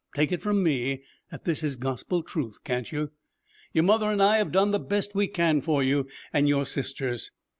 [0.15, 3.11] Take it from me that this is Gospel truth, can't you?
[3.71, 7.29] Your mother and I have done the best we can for you and your sisters.